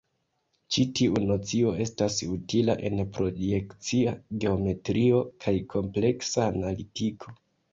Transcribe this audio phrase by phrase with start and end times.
[0.75, 7.39] Ĉi tiu nocio estas utila en projekcia geometrio kaj kompleksa analitiko.